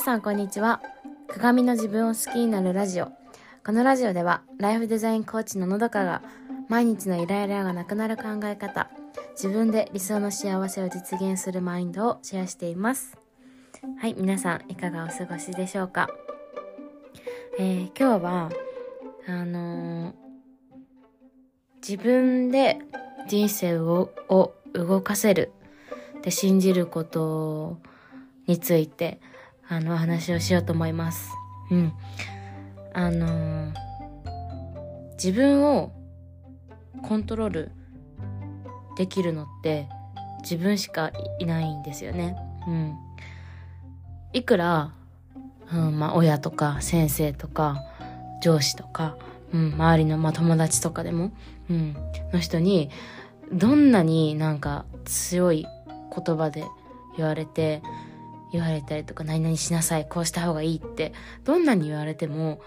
[0.00, 0.80] さんこんにちは。
[1.26, 3.10] 鏡の自分を好きになるラジオ。
[3.64, 6.22] このラジオではライフデザインコーチののどかが
[6.68, 8.88] 毎日のイライラがなくなる考え方
[9.32, 13.18] 自分で理想の幸せを実現するマインドをシェアしています。
[14.00, 16.08] はい皆さんいかがお過ごしでしょうか？
[17.58, 18.50] えー、今日は
[19.26, 20.14] あのー、
[21.76, 22.78] 自分で
[23.26, 24.10] 人生を
[24.74, 25.52] 動かせる
[26.18, 27.78] って信じること
[28.46, 29.20] について
[29.68, 31.30] あの話をしようと思います。
[31.70, 31.92] うん。
[32.94, 33.72] あのー、
[35.12, 35.92] 自分を
[37.02, 37.70] コントロール
[38.96, 39.88] できるのって
[40.42, 42.36] 自分しかいないんですよね。
[42.66, 42.96] うん。
[44.32, 44.92] いくら、
[45.72, 47.82] うん、まあ親とか先生とか
[48.42, 49.16] 上司とか、
[49.52, 51.32] うん、周りの、まあ、友達とかでも、
[51.70, 51.96] うん、
[52.32, 52.90] の人に
[53.52, 55.66] どんなになんか強い
[56.14, 56.64] 言葉で
[57.16, 57.82] 言われて
[58.52, 61.12] 言われたりとか何々しなさいこうした方がいいって
[61.44, 62.60] どんなに言われても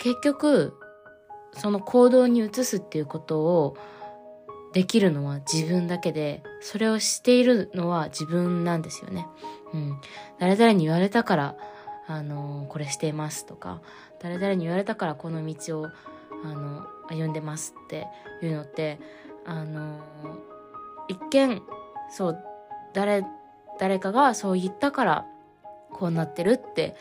[0.00, 0.74] 結局
[1.52, 3.76] その行動に移すっていうことを
[4.72, 9.26] できるのは自分だけでそれをしているのは自分なんですよね。
[9.74, 10.00] うん、
[10.38, 11.56] 誰々に言われたから
[12.06, 13.80] あのこれしていますとか
[14.20, 15.86] 誰々に言われたからこの道を
[16.44, 18.06] あの歩んでますって
[18.42, 18.98] いうのって
[19.44, 20.00] あの
[21.08, 21.62] 一見
[22.10, 22.38] そう
[22.94, 23.24] 誰
[23.80, 25.26] 誰かがそう言ったから
[25.90, 26.94] こうなってるって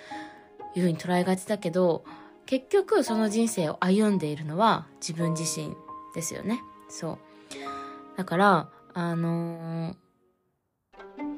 [0.75, 2.05] いうふうに捉えがちだけど
[2.45, 5.75] 結局その人生を歩んでいるのは自分自身
[6.15, 6.61] ですよね。
[6.89, 7.17] そう。
[8.17, 9.95] だからあのー、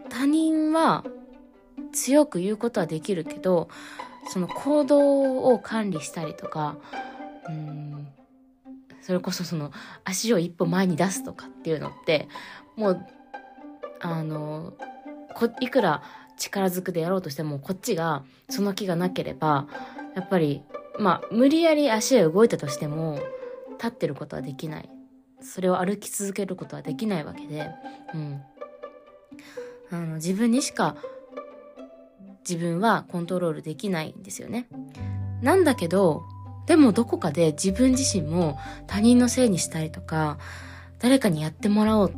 [0.09, 1.03] 他人は
[1.91, 3.67] 強く言うことはできるけど
[4.29, 6.77] その行動を管理したりとか
[7.49, 8.07] うん
[9.01, 9.71] それこそその
[10.03, 12.29] 足を一歩前に出すとかっていうのって
[12.77, 13.05] もう
[13.99, 14.73] あの
[15.35, 16.01] こいくら
[16.37, 19.67] 力ずくでやろうとしてもこっちがその気がなければ
[20.15, 20.63] やっぱり
[20.99, 23.19] まあ無理やり足が動いたとしても
[23.73, 24.89] 立ってることはできない
[25.41, 27.69] それを歩き続けることはできないわけで、
[28.13, 28.41] うん、
[29.91, 30.95] あの自分にしか
[32.47, 34.67] 自分はコントロールできないんですよね。
[35.41, 36.23] なんだけど
[36.67, 40.37] でもどこかで自分自身も他人のせいにしたりとか
[40.99, 42.13] 誰かにやってもらおう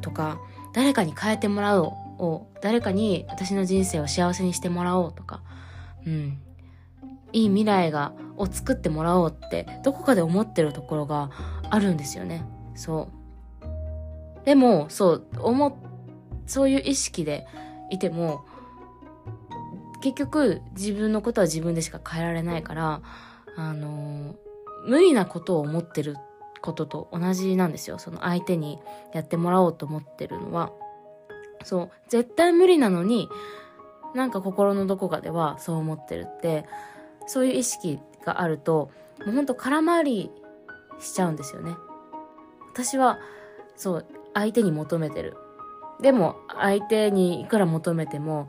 [0.00, 0.38] とか
[0.72, 5.42] 誰かに変えてもらおうを誰かに私の人生を幸せにしてもらおうとか、
[6.06, 6.38] うん、
[7.32, 11.30] いい未来がを作ってもらおうってどこかで思ってるところが
[11.68, 12.44] あるんですよね。
[12.74, 13.08] そ
[13.62, 14.44] う。
[14.44, 15.76] でもそう思
[16.46, 17.46] そういう意識で
[17.90, 18.44] いても
[20.02, 23.02] 結局自分のことは自分でしか変えられないから
[23.56, 24.34] あの
[24.86, 26.16] 無理なことを思ってる
[26.60, 27.98] ことと同じなんですよ。
[27.98, 28.78] その相手に
[29.12, 30.72] やってもらおうと思ってるのは。
[31.64, 31.90] そう。
[32.08, 33.28] 絶対無理なのに
[34.14, 36.66] なんか心のどこかではそう思ってるって
[37.26, 38.90] そういう意識があると
[39.24, 40.30] もうほんと空回り
[41.00, 41.74] しちゃうんですよね。
[42.72, 43.18] 私は
[43.76, 45.36] そう相手に求めてる。
[46.00, 48.48] でも相手にいくら求めても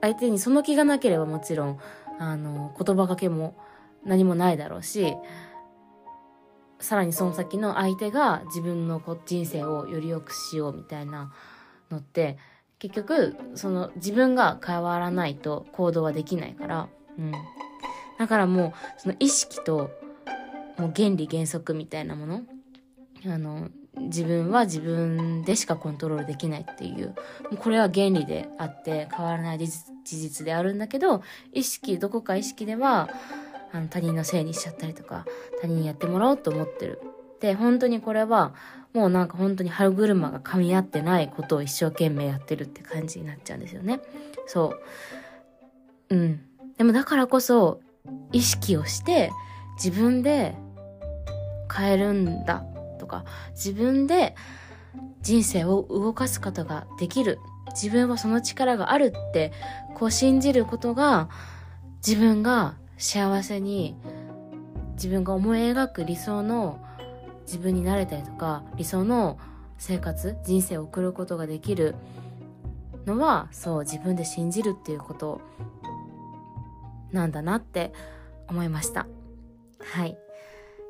[0.00, 1.78] 相手にその気がなければもちろん
[2.18, 3.56] あの言葉かけも
[4.04, 5.14] 何もないだろうし
[6.80, 11.32] さらにその先の相手が自分の人生をより良くしようみたいな
[11.92, 12.36] のって
[12.78, 16.88] 結局その自分が変わらないと行動はできないから、
[17.18, 17.32] うん、
[18.18, 19.90] だからもうその意識と
[20.78, 22.42] もう原理原則みたいなもの
[23.26, 27.14] あの自分は自分でしかコントロールできないっていうも
[27.52, 33.10] うこれは原理であって変わらない事実であるんだけど意識どこか意識では
[33.72, 35.24] あの他人のせいにしちゃったりとか
[35.60, 37.00] 他人にやってもらおうと思ってる。
[37.42, 38.54] で本当にこれは
[38.94, 44.00] もうなんか本当に歯車が噛み合ってないことを一生懸命やってるって感じになっちゃうんですよね。
[44.46, 44.76] そ
[46.08, 46.14] う。
[46.14, 46.40] うん。
[46.78, 47.80] でもだからこそ
[48.30, 49.32] 意識をして
[49.74, 50.54] 自分で
[51.74, 52.64] 変えるんだ
[53.00, 54.36] とか自分で
[55.20, 57.40] 人生を動かすことができる
[57.72, 59.52] 自分はその力があるって
[59.96, 61.28] こう信じることが
[62.06, 63.96] 自分が幸せに
[64.94, 66.78] 自分が思い描く理想の
[67.46, 69.38] 自分になれたりとか理想の
[69.78, 71.94] 生活人生を送ることができる
[73.06, 75.40] のはそう自分で信じるっていうこと
[77.10, 77.92] なんだなって
[78.48, 79.06] 思いました。
[79.80, 80.16] はい、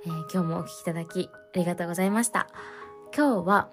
[0.05, 2.49] えー、今日もお聴きいただきありがとうございました。
[3.17, 3.69] 今日は、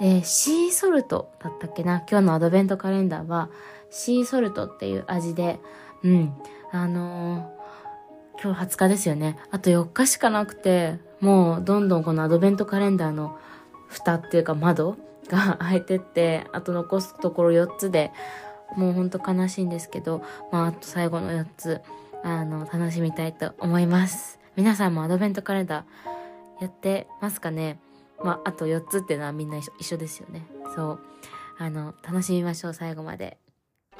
[0.00, 2.04] えー、シーソルトだったっけな？
[2.08, 3.50] 今日のアドベントカレンダーは
[3.90, 5.60] シーソルトっていう味で
[6.02, 6.32] うん。
[6.70, 7.61] あのー
[8.40, 9.38] 今日20日ですよね。
[9.50, 13.38] あと4日しかなくて、もうどんどんこのアドベントカレンダーの
[13.88, 14.96] 蓋っていうか窓
[15.28, 18.12] が開いてって、あと残すところ4つで
[18.76, 21.80] もうほんと悲しいんですけど、まあ、あと最後の4つ、
[22.24, 24.40] あの、楽しみたいと思います。
[24.56, 27.78] 皆さんもアドベントカレンダーやってますかね？
[28.22, 30.46] まあ、あと4つっていうのはみんな一緒ですよね。
[30.74, 31.00] そう。
[31.58, 33.38] あの、楽しみましょう、最後まで。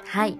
[0.05, 0.39] はい。